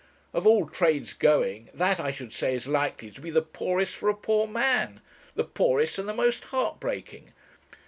Of 0.33 0.47
all 0.47 0.67
trades 0.67 1.13
going, 1.13 1.69
that, 1.75 1.99
I 1.99 2.09
should 2.09 2.33
say, 2.33 2.55
is 2.55 2.67
likely 2.67 3.11
to 3.11 3.21
be 3.21 3.29
the 3.29 3.43
poorest 3.43 3.93
for 3.93 4.09
a 4.09 4.15
poor 4.17 4.47
man 4.47 4.99
the 5.35 5.43
poorest 5.43 5.99
and 5.99 6.09
the 6.09 6.13
most 6.15 6.45
heart 6.45 6.79
breaking. 6.79 7.33